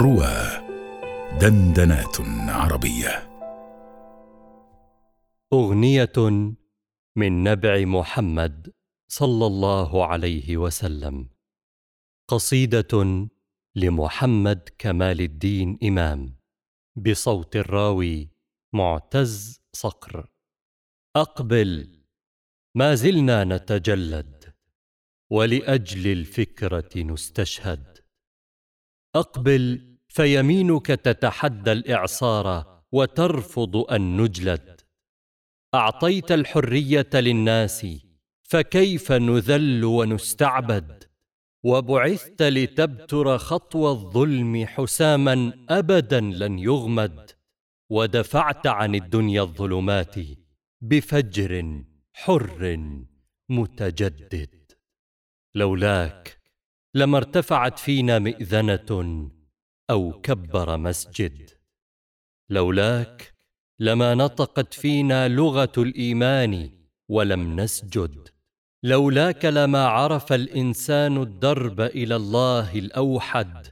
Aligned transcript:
روى 0.00 0.34
دندنات 1.40 2.20
عربية. 2.48 3.30
أغنية 5.52 6.12
من 7.16 7.42
نبع 7.42 7.84
محمد 7.84 8.72
صلى 9.08 9.46
الله 9.46 10.06
عليه 10.06 10.56
وسلم. 10.56 11.30
قصيدة 12.28 13.28
لمحمد 13.74 14.68
كمال 14.78 15.20
الدين 15.20 15.78
إمام 15.82 16.36
بصوت 16.96 17.56
الراوي 17.56 18.30
معتز 18.72 19.60
صقر. 19.72 20.30
أقبل 21.16 21.98
ما 22.74 22.94
زلنا 22.94 23.44
نتجلد 23.44 24.54
ولأجل 25.30 26.12
الفكرة 26.12 27.02
نستشهد. 27.02 27.98
أقبل 29.16 29.89
فيمينك 30.10 30.86
تتحدى 30.86 31.72
الإعصار 31.72 32.80
وترفض 32.92 33.76
أن 33.76 34.20
نجلد 34.20 34.80
أعطيت 35.74 36.32
الحرية 36.32 37.10
للناس 37.14 37.86
فكيف 38.42 39.12
نذل 39.12 39.84
ونستعبد؟ 39.84 41.04
وبعثت 41.62 42.42
لتبتر 42.42 43.38
خطوى 43.38 43.90
الظلم 43.90 44.66
حساما 44.66 45.52
أبدا 45.68 46.20
لن 46.20 46.58
يغمد. 46.58 47.30
ودفعت 47.90 48.66
عن 48.66 48.94
الدنيا 48.94 49.42
الظلمات 49.42 50.14
بفجر 50.80 51.82
حر 52.12 52.80
متجدد. 53.48 54.72
لولاك 55.54 56.38
لما 56.94 57.18
ارتفعت 57.18 57.78
فينا 57.78 58.18
مئذنة 58.18 59.30
أو 59.90 60.20
كبر 60.20 60.76
مسجد. 60.76 61.50
لولاك 62.50 63.34
لما 63.78 64.14
نطقت 64.14 64.74
فينا 64.74 65.28
لغة 65.28 65.72
الإيمان 65.78 66.70
ولم 67.08 67.60
نسجد. 67.60 68.28
لولاك 68.82 69.44
لما 69.44 69.86
عرف 69.86 70.32
الإنسان 70.32 71.22
الدرب 71.22 71.80
إلى 71.80 72.16
الله 72.16 72.78
الأوحد. 72.78 73.66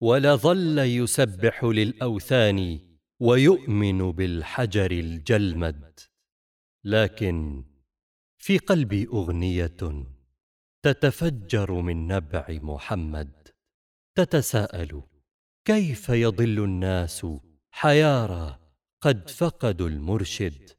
ولظل 0.00 0.78
يسبح 0.78 1.64
للأوثان 1.64 2.80
ويؤمن 3.20 4.12
بالحجر 4.12 4.90
الجلمد. 4.90 6.00
لكن 6.84 7.64
في 8.38 8.58
قلبي 8.58 9.06
أغنية 9.06 10.06
تتفجر 10.82 11.72
من 11.72 12.06
نبع 12.06 12.46
محمد. 12.50 13.48
تتساءل 14.14 15.02
كيف 15.66 16.08
يضل 16.08 16.64
الناس 16.64 17.26
حيارى 17.70 18.58
قد 19.02 19.30
فقدوا 19.30 19.88
المرشد؟ 19.88 20.70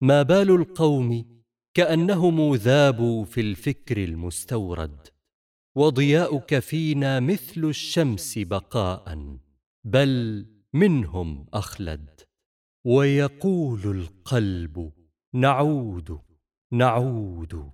ما 0.00 0.22
بال 0.22 0.50
القوم 0.50 1.42
كأنهم 1.74 2.54
ذابوا 2.54 3.24
في 3.24 3.40
الفكر 3.40 4.04
المستورد. 4.04 5.08
وضياؤك 5.76 6.58
فينا 6.58 7.20
مثل 7.20 7.64
الشمس 7.64 8.38
بقاء 8.38 9.36
بل 9.84 10.46
منهم 10.72 11.46
أخلد. 11.54 12.20
ويقول 12.86 13.80
القلب 13.86 14.92
نعود 15.34 16.20
نعود. 16.72 17.70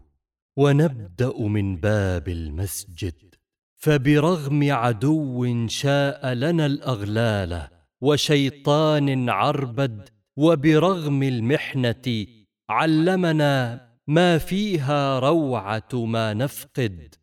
ونبدأ 0.56 1.38
من 1.38 1.76
باب 1.76 2.28
المسجد. 2.28 3.35
فبرغم 3.76 4.72
عدو 4.72 5.68
شاء 5.68 6.32
لنا 6.32 6.66
الأغلال 6.66 7.68
وشيطان 8.00 9.30
عربد 9.30 10.08
وبرغم 10.36 11.22
المحنة 11.22 12.26
علمنا 12.68 13.86
ما 14.06 14.38
فيها 14.38 15.18
روعة 15.18 15.88
ما 15.94 16.34
نفقد. 16.34 17.14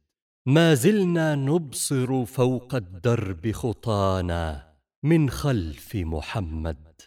ما 0.46 0.74
زلنا 0.74 1.36
نبصر 1.36 2.26
فوق 2.26 2.76
الدرب 2.76 3.52
خطانا 3.52 4.74
من 5.04 5.30
خلف 5.30 5.96
محمد. 5.96 7.02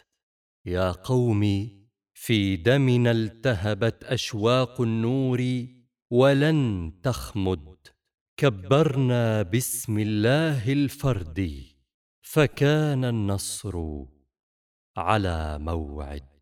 يا 0.67 0.91
قوم 0.91 1.71
في 2.15 2.57
دمنا 2.57 3.11
التهبت 3.11 4.05
أشواق 4.05 4.81
النور 4.81 5.67
ولن 6.11 6.93
تخمد. 7.03 7.76
كبرنا 8.39 9.43
بسم 9.43 9.99
الله 9.99 10.73
الفردي 10.73 11.77
فكان 12.23 13.05
النصر 13.05 13.75
على 14.97 15.59
موعد. 15.59 16.36